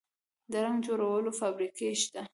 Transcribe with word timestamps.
د 0.51 0.53
رنګ 0.65 0.79
جوړولو 0.85 1.29
فابریکې 1.39 1.87
شته؟ 2.01 2.21